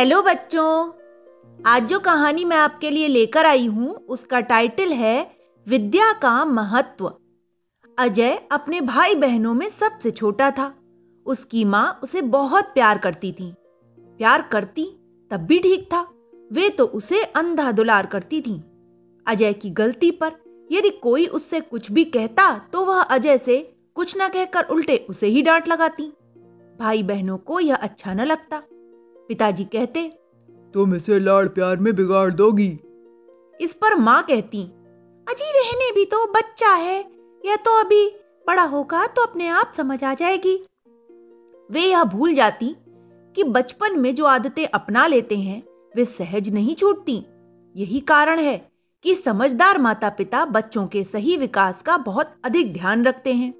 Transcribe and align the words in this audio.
Hello 0.00 0.22
बच्चों। 0.22 0.92
आज 1.66 1.82
जो 1.82 1.98
कहानी 1.98 2.44
मैं 2.44 2.56
आपके 2.56 2.90
लिए 2.90 3.08
लेकर 3.08 3.46
आई 3.46 3.66
हूँ, 3.66 3.94
उसका 3.94 4.40
टाइटल 4.40 4.92
है, 4.92 5.30
विद्या 5.66 6.12
का 6.12 6.44
महत्व। 6.44 7.12
अजय 7.98 8.48
अपने 8.52 8.80
भाई 8.80 9.14
बहनों 9.14 9.54
में 9.54 9.68
सबसे 9.70 10.10
छोटा 10.10 10.50
था। 10.50 10.74
उसकी 11.26 11.64
माँ 11.64 12.00
उसे 12.02 12.20
बहुत 12.20 12.64
प्यार 12.64 12.98
करती 12.98 13.32
थी। 13.32 13.54
प्यार 13.98 14.42
करती, 14.42 14.84
तब 15.30 15.40
भी 15.40 15.58
ठीक 15.58 15.84
था। 15.84 16.00
वे 16.52 16.68
तो 16.68 16.84
उसे 16.84 17.24
अंधा 17.24 17.72
दुलार 17.72 18.06
करती 18.06 18.40
थी। 18.40 18.64
अजय 19.26 19.52
की 19.52 19.70
गलती 19.70 20.10
पर 20.10 20.32
यदि 20.72 20.90
कोई 20.90 21.26
उससे 21.26 21.60
कुछ 21.60 21.92
भी 21.92 22.04
कहता 22.04 22.58
तो 22.72 22.84
वह 22.84 23.02
अजय 23.02 23.38
से 23.38 23.76
कुछ 23.94 24.16
ना 24.16 24.28
कहकर 24.28 24.64
उल्टे 24.64 25.06
उसे 25.10 25.26
ही 25.26 25.42
डांट 25.42 25.68
लगाती। 25.68 26.12
भाई 26.78 27.02
बहनों 27.02 27.38
को 27.38 27.60
यह 27.60 27.74
अच्छा 27.74 28.14
न 28.14 28.20
लगता। 28.20 28.62
पिताजी 29.30 29.64
कहते 29.64 30.02
तुम 30.74 30.94
इसे 30.94 31.18
लाड़ 31.18 31.46
प्यार 31.48 31.76
में 31.76 31.94
बिगाड़ 31.96 32.30
दोगी। 32.30 32.68
इस 33.60 33.72
पर 33.74 33.94
माँ 33.94 34.22
कहती 34.22 34.62
अजी 35.26 35.50
रहने 35.52 35.90
भी 35.92 36.04
तो 36.04 36.24
बच्चा 36.32 36.72
है 36.74 36.98
यह 37.44 37.56
तो 37.56 37.78
अभी 37.80 38.06
बड़ा 38.46 38.62
होगा 38.62 39.06
तो 39.06 39.22
अपने 39.22 39.48
आप 39.48 39.72
समझ 39.76 40.02
आ 40.04 40.14
जाएगी। 40.14 40.54
वे 41.70 41.80
यह 41.80 42.04
भूल 42.04 42.34
जाती 42.34 42.74
कि 43.36 43.44
बचपन 43.44 43.98
में 43.98 44.14
जो 44.14 44.24
आदतें 44.24 44.66
अपना 44.66 45.06
लेते 45.06 45.38
हैं 45.38 45.62
वे 45.94 46.04
सहज 46.04 46.52
नहीं 46.54 46.74
छूटती। 46.74 47.16
यही 47.74 48.00
कारण 48.00 48.38
है 48.38 48.56
कि 49.04 49.14
समझदार 49.14 49.78
माता 49.78 50.08
पिता 50.08 50.44
बच्चों 50.48 50.86
के 50.86 51.04
सही 51.04 51.36
विकास 51.36 51.82
का 51.82 51.96
बहुत 52.00 52.34
अधिक 52.44 52.72
ध्यान 52.72 53.04
रखते 53.04 53.34
हैं। 53.34 53.52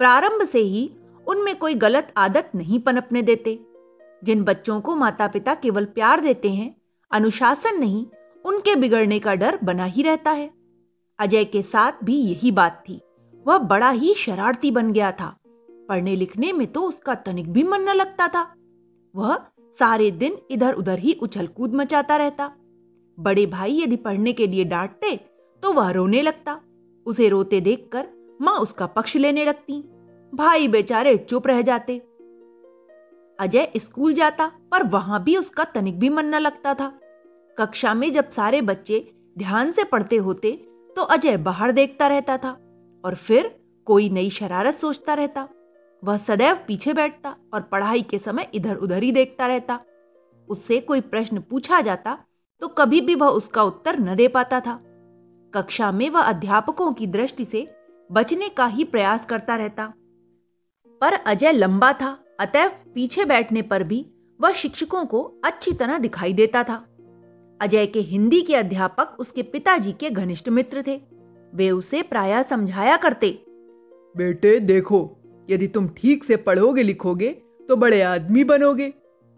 प्रारंभ 0.00 0.46
से 0.48 0.58
ही 0.58 0.88
उनमें 1.26 1.54
कोई 1.58 1.74
गलत 1.78 2.12
आदत 2.16 2.50
नहीं 2.54 2.80
पनपने 2.80 3.22
देते। 3.22 3.58
जिन 4.24 4.42
बच्चों 4.42 4.80
को 4.80 4.94
माता 4.96 5.26
पिता 5.26 5.54
केवल 5.54 5.84
प्यार 5.84 6.20
देते 6.20 6.50
हैं, 6.50 6.74
अनुशासन 7.10 7.78
नहीं, 7.80 8.06
उनके 8.44 8.74
बिगड़ने 8.74 9.18
का 9.18 9.34
डर 9.34 9.58
बना 9.64 9.84
ही 9.84 10.02
रहता 10.02 10.30
है। 10.30 10.50
अजय 11.18 11.44
के 11.44 11.62
साथ 11.62 11.92
भी 12.04 12.16
यही 12.16 12.50
बात 12.50 12.82
थी। 12.88 13.00
वह 13.46 13.58
बड़ा 13.58 13.90
ही 13.90 14.14
शरारती 14.14 14.70
बन 14.70 14.92
गया 14.92 15.12
था। 15.12 15.36
पढ़ने 15.88 16.16
लिखने 16.16 16.52
में 16.52 16.66
तो 16.66 16.82
उसका 16.82 17.14
तनिक 17.14 17.52
भी 17.52 17.62
मन 17.62 17.80
न 17.80 17.94
लगता 17.94 18.28
था। 18.28 18.42
वह 19.14 19.36
सारे 19.78 20.10
दिन 20.10 20.36
इधर 20.50 20.74
उधर 20.74 20.98
ही 20.98 21.12
उछल 21.12 21.46
कूद 21.46 21.74
मचाता 21.74 22.16
रहता। 22.16 22.52
बड़े 23.18 23.46
भाई 23.46 23.80
यदि 23.82 23.96
पढ़ने 23.96 24.32
के 24.32 24.46
लिए 24.46 24.64
डांटते 24.64 25.16
तो 25.62 25.72
वह 25.72 25.90
रोने 25.90 26.22
लगता। 26.22 26.60
उसे 27.06 27.28
रोते 27.28 27.60
देखकर 27.60 28.08
माँ 28.40 28.58
उसका 28.58 28.86
पक्ष 28.86 29.16
लेने 29.16 29.44
लगती। 29.44 29.82
भाई 30.32 30.68
बेचारे 30.68 31.16
चुप 31.18 31.46
रह 31.46 31.62
जाते। 31.62 32.00
अजय 33.40 33.70
स्कूल 33.76 34.14
जाता, 34.14 34.46
पर 34.70 34.82
वहाँ 34.84 35.22
भी 35.24 35.36
उसका 35.36 35.64
तनिक 35.66 35.98
भी 35.98 36.08
मन 36.08 36.26
न 36.26 36.38
लगता 36.38 36.74
था। 36.74 36.92
कक्षा 37.58 37.94
में 37.94 38.10
जब 38.12 38.28
सारे 38.30 38.60
बच्चे 38.62 39.00
ध्यान 39.36 39.72
से 39.72 39.84
पढ़ते 39.84 40.16
होते 40.18 40.52
तो 40.96 41.02
अजय 41.04 41.36
बाहर 41.38 41.72
देखता 41.72 42.06
रहता 42.08 42.36
था, 42.38 42.50
और 43.04 43.14
फिर 43.16 43.54
कोई 43.86 44.08
नई 44.10 44.30
शरारत 44.30 44.78
सोचता 44.78 45.14
रहता। 45.14 45.48
वह 46.02 46.16
सदैव 46.18 46.58
पीछे 46.66 46.92
बैठता 46.94 47.34
और 47.54 47.62
पढ़ाई 47.62 48.02
के 48.02 48.18
समय 48.18 48.48
इधर 48.54 48.76
उधर 48.76 49.02
ही 49.02 49.12
देखता 49.12 49.46
रहता। 49.46 49.78
उससे 50.48 50.80
कोई 50.80 51.00
प्रश्न 51.02 51.40
पूछा 51.40 51.80
जाता 51.80 52.18
तो 52.62 52.68
कभी 52.68 53.00
भी 53.00 53.14
वह 53.14 53.28
उसका 53.30 53.62
उत्तर 53.62 53.98
न 53.98 54.14
दे 54.16 54.28
पाता 54.28 54.60
था। 54.60 54.78
कक्षा 55.52 55.90
में 55.92 56.08
वह 56.10 56.20
अध्यापकों 56.22 56.92
की 56.92 57.06
दृष्टि 57.08 57.44
से 57.44 57.66
बचने 58.10 58.48
का 58.48 58.66
ही 58.66 58.84
प्रयास 58.86 59.26
करता 59.26 59.56
रहता। 59.56 59.92
पर 61.00 61.12
अजय 61.14 61.52
लंबा 61.52 61.92
था 61.92 62.10
अतएव 62.40 62.70
पीछे 62.94 63.24
बैठने 63.24 63.62
पर 63.62 63.82
भी 63.82 64.06
वह 64.40 64.52
शिक्षकों 64.52 65.04
को 65.04 65.22
अच्छी 65.44 65.72
तरह 65.72 65.98
दिखाई 65.98 66.32
देता 66.32 66.62
था। 66.62 66.74
अजय 67.60 67.86
के 67.86 68.00
हिंदी 68.00 68.40
के 68.40 68.54
अध्यापक 68.54 69.16
उसके 69.18 69.42
पिताजी 69.42 69.92
के 69.92 70.10
घनिष्ठ 70.10 70.48
मित्र 70.48 70.82
थे। 70.86 71.00
वे 71.52 71.70
उसे 71.70 72.02
प्राय 72.02 72.42
समझाया 72.42 72.96
करते। 72.96 73.30
बेटे, 74.14 74.58
देखो, 74.60 75.16
यदि 75.48 75.66
तुम 75.66 75.88
ठीक 75.88 76.24
से 76.24 76.36
पढ़ोगे 76.36 76.82
लिखोगे 76.82 77.28
तो 77.68 77.76
बड़े 77.76 78.00
आदमी 78.02 78.44
बनोगे। 78.44 78.92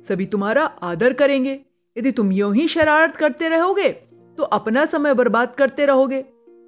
सभी 0.09 0.27
तुम्हारा 0.27 0.65
आदर 0.83 1.13
करेंगे। 1.13 1.59
यदि 1.97 2.13
तुम 2.13 2.31
यूँ 2.33 2.55
ही 2.55 2.69
शरारत 2.69 3.17
करते 3.17 3.49
रहोगे 3.49 3.89
तो 4.39 4.43
अपना 4.43 4.85
समय 4.87 5.15
बर्बाद 5.15 5.55
करते 5.55 5.87
रहोगे। 5.87 6.23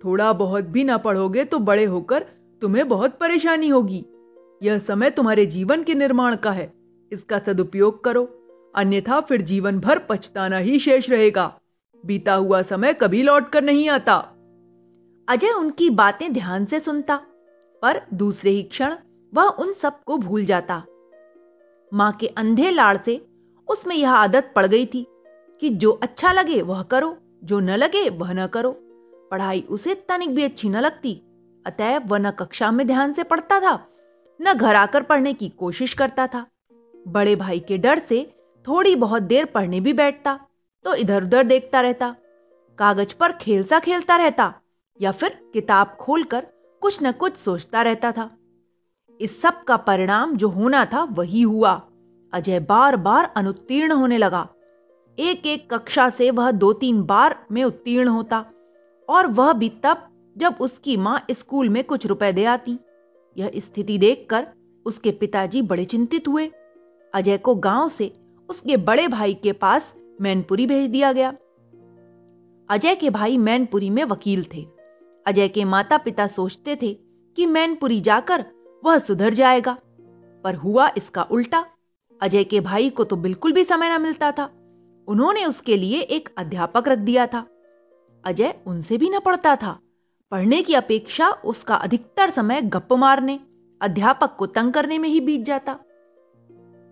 थोड़ा 0.04 0.32
बहुत 0.32 0.64
भी 0.64 0.84
ना 0.84 0.96
पढ़ोगे 0.96 1.44
तो 1.44 1.58
बड़े 1.58 1.84
होकर 1.84 2.26
तुम्हें 2.62 2.88
बहुत 2.88 3.18
परेशानी 3.18 3.68
होगी। 3.68 4.04
यह 4.62 4.78
समय 4.78 5.10
तुम्हारे 5.10 5.46
जीवन 5.46 5.82
के 5.82 5.94
निर्माण 5.94 6.36
का 6.36 6.50
है। 6.50 6.72
इसका 7.12 7.38
सदुपयोग 7.38 8.04
करो। 8.04 8.24
अन्यथा 8.74 9.20
फिर 9.20 9.42
जीवन 9.42 9.78
भर 9.78 9.98
पछताना 9.98 10.58
ही 10.58 10.78
शेष 10.78 11.10
रहेगा। 11.10 11.52
बीता 12.04 12.34
हुआ 12.34 12.62
समय 12.62 12.92
कभी 12.92 13.22
लौट 13.22 13.50
कर 13.50 13.62
नहीं 13.62 13.88
आता। 13.88 14.16
अजय 15.28 15.50
उनकी 15.50 15.90
बातें 15.90 16.32
ध्यान 16.32 16.64
से 16.64 16.80
सुनता, 16.80 17.16
पर 17.82 18.00
दूसरे 18.14 18.50
ही 18.50 18.62
क्षण 18.62 18.96
वह 19.32 19.44
उन 19.44 19.72
सबको 19.72 20.16
भूल 20.16 20.44
जाता। 20.44 20.82
माँ 21.92 22.12
के 22.12 22.26
अंधे 22.26 22.70
लाड़ 22.70 22.96
से 22.96 23.26
उसमें 23.68 23.96
यह 23.96 24.12
आदत 24.12 24.52
पड़ 24.56 24.66
गई 24.66 24.86
थी 24.86 25.06
कि 25.60 25.70
जो 25.70 25.90
अच्छा 25.92 26.32
लगे 26.32 26.60
वह 26.62 26.82
करो, 26.82 27.16
जो 27.44 27.60
न 27.60 27.70
लगे 27.70 28.08
वह 28.10 28.32
न 28.32 28.46
करो। 28.46 28.70
पढ़ाई 29.30 29.64
उसे 29.68 29.94
तनिक 30.08 30.34
भी 30.34 30.42
अच्छी 30.42 30.68
न 30.68 30.76
लगती 30.76 31.20
अतएव 31.66 32.02
वह 32.06 32.18
न 32.18 32.30
कक्षा 32.30 32.70
में 32.70 32.86
ध्यान 32.86 33.12
से 33.12 33.22
पढ़ता 33.22 33.60
था। 33.60 33.74
न 34.40 34.52
घर 34.54 34.74
आकर 34.74 35.02
पढ़ने 35.02 35.32
की 35.34 35.48
कोशिश 35.48 35.94
करता 35.94 36.26
था। 36.26 36.46
बड़े 37.06 37.34
भाई 37.36 37.60
के 37.60 37.78
डर 37.78 37.98
से 37.98 38.22
थोड़ी 38.66 38.94
बहुत 38.96 39.22
देर 39.22 39.44
पढ़ने 39.44 39.80
भी 39.80 39.92
बैठता 39.92 40.38
तो 40.84 40.94
इधर 40.94 41.24
उधर 41.24 41.46
देखता 41.46 41.80
रहता, 41.80 42.14
कागज़ 42.78 43.14
पर 43.14 43.32
खेलता 43.32 43.78
खेलता 43.78 44.16
रहता, 44.16 44.52
या 45.00 45.12
फिर 45.12 45.38
किताब 45.52 45.96
खोलकर 46.00 46.46
कुछ 46.82 46.98
न 47.02 47.12
कुछ 47.12 47.36
सोचता 47.36 47.82
रहता 47.82 48.10
था। 48.12 48.30
इस 49.20 49.40
सब 49.42 49.62
का 49.64 49.76
परिणाम 49.76 50.36
जो 50.36 50.48
होना 50.48 50.84
था 50.84 51.02
वही 51.10 51.42
हुआ। 51.42 51.72
अजय 52.32 52.60
बार 52.60 52.96
बार 52.98 53.32
अनुत्तीर्ण 53.36 53.92
होने 53.92 54.18
लगा। 54.18 54.46
एक 55.18 55.46
एक 55.46 55.68
कक्षा 55.70 56.08
से 56.10 56.30
वह 56.30 56.50
दो 56.50 56.72
तीन 56.72 57.02
बार 57.02 57.36
में 57.52 57.62
उत्तीर्ण 57.64 58.08
होता, 58.08 58.44
और 59.08 59.26
वह 59.26 59.52
भी 59.52 59.68
तब 59.84 60.06
जब 60.36 60.56
उसकी 60.60 60.96
माँ 60.96 61.24
स्कूल 61.30 61.68
में 61.68 61.82
कुछ 61.84 62.06
रुपए 62.06 62.32
दे 62.32 62.44
आती। 62.46 62.78
यह 63.36 63.50
स्थिति 63.56 63.98
देखकर 63.98 64.46
उसके 64.86 65.10
पिताजी 65.10 65.62
बड़े 65.62 65.84
चिंतित 65.84 66.28
हुए। 66.28 66.50
अजय 67.14 67.38
को 67.38 67.54
गाँव 67.54 67.88
से 67.88 68.12
उसके 68.48 68.76
बड़े 68.76 69.08
भाई 69.08 69.34
के 69.34 69.52
पास 69.52 69.94
मैनपुरी 70.20 70.66
भेज 70.66 70.90
दिया 70.90 71.12
गया। 71.12 71.30
अजय 72.70 72.94
के 72.94 73.10
भाई 73.10 73.36
मैनपुरी 73.38 73.90
में 73.90 74.04
वकील 74.04 74.46
थे। 74.54 74.66
अजय 75.26 75.48
के 75.48 75.64
माता 75.64 75.98
पिता 75.98 76.26
सोचते 76.26 76.76
थे 76.76 76.98
कि 77.36 77.46
मैनपुरी 77.46 78.00
जाकर 78.00 78.44
वह 78.84 78.98
सुधर 78.98 79.34
जाएगा। 79.34 79.78
पर 80.44 80.54
हुआ 80.54 80.90
इसका 80.96 81.22
उल्टा। 81.22 81.66
अजय 82.22 82.44
के 82.44 82.60
भाई 82.60 82.90
को 82.90 83.04
तो 83.04 83.16
बिल्कुल 83.16 83.52
भी 83.52 83.64
समय 83.64 83.88
ना 83.88 83.98
मिलता 83.98 84.32
था। 84.32 84.44
उन्होंने 85.08 85.44
उसके 85.44 85.76
लिए 85.76 86.00
एक 86.00 86.28
अध्यापक 86.38 86.88
रख 86.88 86.98
दिया 86.98 87.26
था। 87.26 87.46
अजय 88.24 88.54
उनसे 88.66 88.98
भी 88.98 89.10
न 89.10 89.20
पढ़ता 89.20 89.56
था। 89.56 89.78
पढ़ने 90.30 90.62
की 90.62 90.74
अपेक्षा 90.74 91.30
उसका 91.30 91.74
अधिकतर 91.74 92.30
समय 92.30 92.62
गप्प 92.62 92.92
मारने, 92.92 93.40
अध्यापक 93.80 94.36
को 94.38 94.46
तंग 94.46 94.72
करने 94.72 94.98
में 94.98 95.08
ही 95.08 95.20
बीत 95.20 95.42
जाता। 95.42 95.72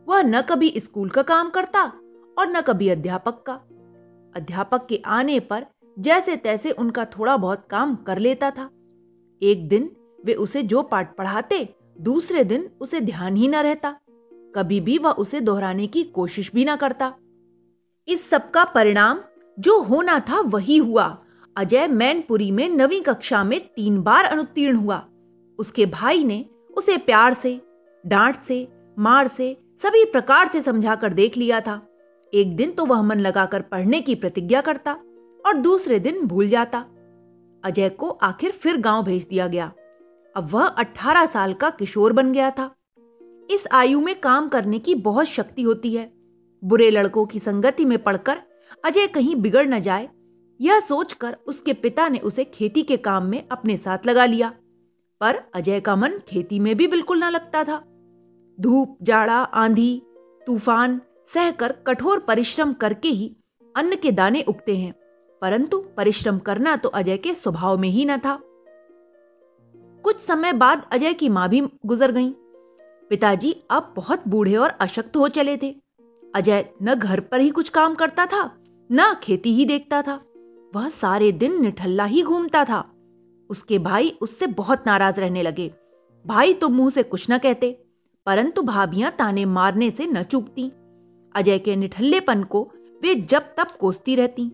वह 0.09 0.23
न 0.23 0.41
कभी 0.41 0.73
स्कूल 0.77 1.09
का 1.09 1.23
काम 1.23 1.51
करता 1.51 1.83
और 2.39 2.53
न 2.53 2.61
कभी 2.61 2.89
अध्यापक 2.89 3.43
का। 3.47 3.53
अध्यापक 4.37 4.87
के 4.87 5.03
आने 5.07 5.41
पर 5.41 5.67
जैसे 5.99 6.37
तैसे 6.37 6.71
उनका 6.71 7.05
थोड़ा 7.05 7.37
बहुत 7.37 7.67
काम 7.71 7.97
कर 7.97 8.19
लेता 8.19 8.51
था। 8.51 8.71
एक 9.43 9.69
दिन 9.69 9.97
वे 10.25 10.35
उसे 10.35 10.63
जो 10.63 10.83
पाठ 10.83 11.17
पढ़ाते, 11.17 11.75
दूसरे 12.01 12.45
दिन 12.45 12.71
उसे 12.81 13.01
ध्यान 13.01 13.37
ही 13.37 13.49
न 13.49 13.55
रहता। 13.55 13.97
कभी 14.55 14.81
भी 14.81 14.99
वह 14.99 15.11
उसे 15.11 15.41
दोहराने 15.41 15.87
की 15.87 16.03
कोशिश 16.03 16.53
भी 16.55 16.65
ना 16.65 16.77
करता। 16.77 17.15
इस 18.09 18.31
सब 18.31 18.51
का 18.51 18.65
परिणाम 18.65 19.21
जो 19.59 19.83
होना 19.83 20.21
था 20.21 20.41
वही 20.41 20.77
हुआ। 20.77 21.22
अजय 21.57 21.89
मैनपुरी 21.89 22.51
में 22.51 22.69
नवी 22.69 23.01
कक्षा 23.01 23.45
में 23.45 23.61
तीन 23.61 24.03
बार 24.03 24.25
अनुत्तीर्ण 24.25 24.77
हुआ। 24.77 25.09
उसके 25.59 25.87
भाई 25.87 26.25
ने 26.25 26.47
उसे 26.77 26.97
प्यार 26.97 27.35
से, 27.35 27.61
डांट 28.07 28.37
से, 28.37 28.69
मार 28.99 29.29
से, 29.29 29.57
सभी 29.83 30.05
प्रकार 30.05 30.49
से 30.49 30.63
समझाकर 30.63 31.13
देख 31.13 31.37
लिया 31.37 31.61
था। 31.61 31.89
एक 32.35 32.57
दिन 32.57 32.71
तो 32.71 32.87
वह 32.87 33.03
मन 33.03 33.21
लगाकर 33.21 33.63
पढ़ने 33.63 34.01
की 34.01 34.15
प्रतिज्ञा 34.15 34.61
करता 34.61 34.93
और 35.47 35.57
दूसरे 35.57 35.99
दिन 35.99 36.27
भूल 36.27 36.49
जाता। 36.49 36.79
अजय 37.65 37.89
को 37.89 38.09
आखिर 38.09 38.51
फिर 38.51 38.77
गाँव 38.77 39.05
भेज 39.05 39.27
दिया 39.31 39.47
गया। 39.47 39.73
अब 40.37 40.49
वह 40.51 40.67
18 40.67 41.27
साल 41.27 41.55
का 41.55 41.71
किशोर 41.71 42.13
बन 42.13 42.33
गया 42.33 42.51
था। 42.51 42.75
इस 43.51 43.65
आयु 43.73 44.01
में 44.01 44.21
काम 44.21 44.49
करने 44.49 44.79
की 44.79 44.95
बहुत 44.95 45.27
शक्ति 45.27 45.63
होती 45.63 45.95
है। 45.95 46.13
बुरे 46.65 46.91
लड़कों 46.91 47.27
की 47.27 47.39
संगति 47.39 47.85
में 47.85 48.03
पड़कर 48.03 48.41
अजय 48.85 49.07
कहीं 49.07 49.37
बिगड़ 49.37 49.67
न 49.69 49.81
जाए 49.81 50.09
यह 50.63 50.81
सोचकर 50.81 51.37
उसके 51.47 51.73
पिता 51.73 52.09
ने 52.09 52.19
उसे 52.19 52.45
खेती 52.45 52.83
के 52.83 52.97
काम 52.97 53.27
में 53.27 53.47
अपने 53.49 53.77
साथ 53.77 54.07
लगा 54.07 54.25
लिया। 54.25 54.53
पर 55.21 55.41
अजय 55.55 55.81
का 55.81 55.97
मन 55.97 56.19
खेती 56.29 56.59
में 56.61 56.75
भी 56.77 56.87
बिल्कुल 56.87 57.19
ना 57.19 57.29
लगता 57.29 57.63
था। 57.65 57.77
धूप, 58.59 58.97
जाड़ा, 59.03 59.35
आंधी, 59.35 60.03
तूफ़ान 60.43 61.01
सहकर 61.33 61.73
कठोर 61.87 62.19
परिश्रम 62.19 62.73
करके 62.73 63.09
ही 63.09 63.37
अन्न 63.75 63.97
के 63.97 64.13
दाने 64.13 64.43
उगते 64.43 64.77
हैं, 64.77 64.93
परंतु 65.43 65.79
परिश्रम 65.97 66.39
करना 66.39 66.77
तो 66.77 66.89
अजय 66.89 67.17
के 67.17 67.35
स्वभाव 67.35 67.79
में 67.79 67.89
ही 67.89 68.05
न 68.05 68.19
था। 68.19 68.39
कुछ 70.05 70.19
समय 70.19 70.53
बाद 70.53 70.87
अजय 70.93 71.13
की 71.13 71.29
माँ 71.29 71.49
भी 71.49 71.63
गुजर 71.87 72.13
गईं। 72.13 72.33
पिताजी 73.11 73.55
अब 73.71 73.93
बहुत 73.97 74.29
बूढ़े 74.29 74.57
और 74.57 74.71
अशक्त 74.81 75.17
हो 75.17 75.29
चले 75.29 75.57
थे। 75.57 75.75
अजय 76.35 76.65
न 76.83 76.95
घर 76.95 77.21
पर 77.21 77.41
ही 77.41 77.51
कुछ 77.51 77.69
काम 77.69 77.95
करता 77.95 78.27
था, 78.27 78.51
न 78.91 79.15
खेती 79.23 79.55
ही 79.55 79.65
देखता 79.65 80.03
था। 80.03 80.21
वह 80.73 80.89
सारे 80.89 81.33
दिन 81.33 81.61
निठल्ला 81.63 82.05
ही 82.05 82.23
घूमता 82.23 82.65
था। 82.65 82.85
उसके 83.51 83.79
भाई 83.79 84.19
उससे 84.21 84.47
बहुत 84.47 84.87
नाराज़ 84.87 85.21
रहने 85.21 85.43
लगे। 85.43 85.71
भाई 86.25 86.55
तो 86.55 86.69
मुँह 86.69 86.91
से 86.91 87.03
कुछ 87.03 87.27
न 87.31 87.39
कहते, 87.39 87.71
परंतु 88.27 88.63
भाभियाँ 88.63 89.11
ताने 89.11 89.45
मारने 89.45 89.91
से 89.91 90.07
न 90.07 90.23
चूकती। 90.23 90.71
अजय 91.35 91.59
के 91.59 91.77
निठल्लेपन 91.77 92.43
को 92.43 92.63
वे 93.03 93.15
जब 93.15 93.55
तब 93.59 93.71
कोसती 93.71 94.17
रहती, 94.17 94.51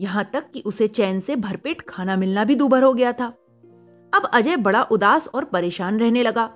यहाँ 0.00 0.24
तक 0.32 0.50
कि 0.50 0.60
उसे 0.60 0.88
चैन 0.88 1.20
से 1.20 1.36
भरपेट 1.36 1.80
खाना 1.80 2.16
मिलना 2.16 2.44
भी 2.44 2.54
दूभर 2.54 2.82
हो 2.82 2.92
गया 2.94 3.12
था। 3.12 3.26
अब 4.12 4.30
अजय 4.34 4.56
बड़ा 4.56 4.82
उदास 4.82 5.28
और 5.28 5.44
परेशान 5.44 6.00
रहने 6.00 6.22
लगा। 6.22 6.50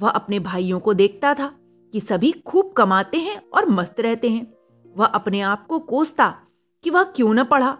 वह 0.00 0.10
अपने 0.10 0.38
भाइयों 0.38 0.80
को 0.80 0.94
देखता 0.94 1.34
था 1.34 1.52
कि 1.94 2.00
सभी 2.00 2.32
खूब 2.46 2.72
कमाते 2.72 3.18
हैं 3.18 3.40
और 3.54 3.68
मस्त 3.68 4.00
रहते 4.00 4.30
हैं। 4.30 4.46
वह 4.96 5.06
अपने 5.06 5.40
आप 5.40 5.66
को 5.66 5.78
कोसता 5.78 6.28
कि 6.84 6.90
वह 6.90 7.02
क्यों 7.02 7.34
न 7.34 7.44
पढ़ा। 7.44 7.76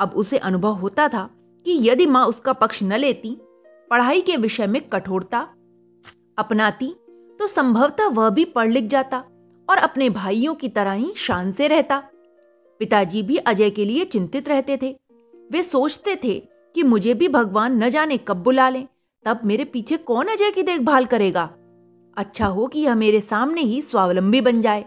अब 0.00 0.12
उसे 0.16 0.38
अनुभव 0.38 0.74
होता 0.74 1.08
था 1.08 1.28
कि 1.66 1.78
यदि 1.88 2.06
माँ 2.06 2.26
उसका 2.26 2.52
पक्ष 2.52 2.82
न 2.82 2.92
लेती, 2.92 3.36
पढ़ाई 3.90 4.20
के 4.20 4.36
विषय 4.36 4.66
में 4.66 4.80
कठोरता 4.88 5.38
अपनाती 6.38 6.94
तो 7.40 7.46
संभवतः 7.46 8.06
वह 8.06 8.28
भी 8.30 8.44
पढ़ 8.44 8.70
लिख 8.70 8.84
जाता 8.84 9.18
और 9.68 9.78
अपने 9.78 10.08
भाइयों 10.10 10.54
की 10.54 10.68
तरह 10.68 10.92
ही 10.92 11.12
शान 11.16 11.52
से 11.52 11.68
रहता। 11.68 12.02
पिताजी 12.80 13.22
भी 13.22 13.36
अजय 13.36 13.70
के 13.70 13.84
लिए 13.84 14.04
चिंतित 14.04 14.48
रहते 14.48 14.76
थे। 14.82 14.96
वे 15.52 15.62
सोचते 15.62 16.16
थे 16.24 16.34
कि 16.74 16.82
मुझे 16.82 17.14
भी 17.14 17.28
भगवान 17.28 17.82
न 17.84 17.90
जाने 17.90 18.16
कब 18.18 18.42
बुला 18.42 18.68
लें, 18.68 18.86
तब 19.24 19.40
मेरे 19.44 19.64
पीछे 19.64 19.96
कौन 19.96 20.28
अजय 20.28 20.50
की 20.50 20.62
देखभाल 20.62 21.06
करेगा? 21.06 21.48
अच्छा 22.16 22.46
हो 22.46 22.66
कि 22.66 22.80
यह 22.80 22.94
मेरे 22.94 23.20
सामने 23.20 23.60
ही 23.60 23.80
स्वावलंबी 23.82 24.40
बन 24.40 24.60
जाए। 24.60 24.84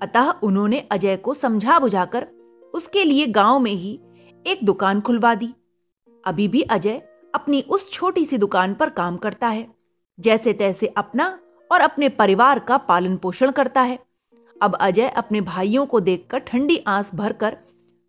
अतः 0.00 0.30
उन्होंने 0.42 0.80
अजय 0.90 1.16
को 1.16 1.34
समझा 1.34 1.78
बुझाकर 1.78 2.26
उसके 2.74 3.04
लिए 3.04 3.26
गाँव 3.26 3.58
में 3.60 3.72
ही 3.72 3.98
एक 4.46 4.64
दुकान 4.64 5.00
खुलवा 5.00 5.34
दी। 5.34 5.48
अभी 6.24 6.46
भी 6.48 6.60
अजय 6.62 7.02
अपनी 7.34 7.60
उस 7.60 7.90
छोटी 7.92 8.24
सी 8.24 8.38
दुकान 8.38 8.74
पर 8.74 8.90
काम 8.90 9.16
करता 9.16 9.48
है, 9.48 9.66
जैसे 10.18 10.52
तैसे 10.52 10.86
अपना 10.86 11.26
और 11.70 11.80
अपने 11.80 12.08
परिवार 12.08 12.58
का 12.58 12.76
पालन 12.78 13.16
पोषण 13.16 13.50
करता 13.50 13.80
है। 13.80 13.98
अब 14.56 14.74
अजय 14.74 15.08
अपने 15.08 15.40
भाइयों 15.40 15.86
को 15.86 16.00
देखकर 16.00 16.38
ठंडी 16.38 16.76
आंस 16.86 17.10
भरकर 17.14 17.56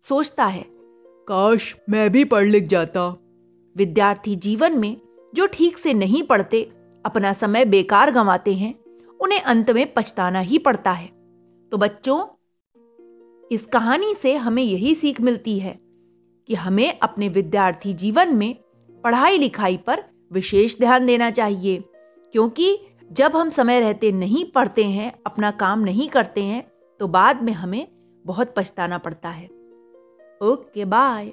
सोचता 0.04 0.46
है, 0.46 0.64
काश 1.28 1.74
मैं 1.90 2.10
भी 2.10 2.24
पढ़ 2.24 2.46
लिख 2.46 2.66
जाता। 2.66 3.08
विद्यार्थी 3.76 4.36
जीवन 4.36 4.78
में 4.78 4.96
जो 5.32 5.46
ठीक 5.46 5.78
से 5.78 5.94
नहीं 5.94 6.22
पढ़ते, 6.22 6.62
अपना 7.04 7.32
समय 7.32 7.64
बेकार 7.64 8.10
गंवाते 8.10 8.54
हैं, 8.54 8.74
उन्हें 9.20 9.40
अंत 9.40 9.70
में 9.70 9.92
पछताना 9.94 10.40
ही 10.40 10.58
पड़ता 10.58 10.92
है। 10.92 11.10
तो 11.72 11.78
बच्चों, 11.78 12.26
इस 13.50 13.66
कहानी 13.66 14.14
से 14.14 14.34
हमें 14.36 14.62
यही 14.62 14.94
सीख 14.94 15.20
मिलती 15.20 15.58
है। 15.58 15.78
कि 16.48 16.54
हमें 16.54 16.98
अपने 16.98 17.28
विद्यार्थी 17.28 17.92
जीवन 17.94 18.34
में 18.36 18.54
पढ़ाई 19.04 19.38
लिखाई 19.38 19.76
पर 19.76 20.02
विशेष 20.32 20.78
ध्यान 20.78 21.06
देना 21.06 21.30
चाहिए, 21.30 21.84
क्योंकि 22.34 22.78
जब 23.10 23.36
हम 23.36 23.50
समय 23.50 23.80
रहते 23.80 24.12
नहीं 24.12 24.44
पढ़ते 24.44 24.84
हैं, 24.84 25.12
अपना 25.26 25.50
काम 25.50 25.80
नहीं 25.80 26.08
करते 26.08 26.42
हैं 26.42 26.62
तो 27.00 27.08
बाद 27.08 27.42
में 27.42 27.52
हमें 27.52 27.86
बहुत 28.24 28.54
पछताना 28.56 28.98
पड़ता 28.98 29.28
है। 29.28 29.46
Okay, 30.42 30.84
bye. 30.84 31.32